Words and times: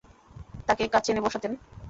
তাঁকে 0.67 0.83
কাছে 0.87 1.09
এনে 1.11 1.21
বসাতেন। 1.25 1.51